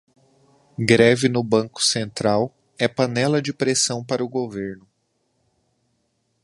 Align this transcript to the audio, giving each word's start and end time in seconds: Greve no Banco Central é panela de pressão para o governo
Greve 0.79 1.29
no 1.29 1.43
Banco 1.43 1.79
Central 1.83 2.51
é 2.79 2.87
panela 2.87 3.39
de 3.39 3.53
pressão 3.53 4.03
para 4.03 4.23
o 4.23 4.27
governo 4.27 4.87